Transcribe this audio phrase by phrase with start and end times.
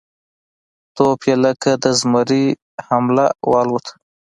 [0.95, 2.45] توپ یې لکه د زمري
[2.87, 3.93] حمله والوته